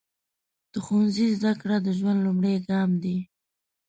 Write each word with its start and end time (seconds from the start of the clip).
د 0.71 0.73
ښوونځي 0.85 1.25
زده 1.39 1.51
کړه 1.61 1.77
د 1.81 1.87
ژوند 1.97 2.19
لومړی 2.25 2.55
ګام 2.67 2.89
دی. 3.03 3.17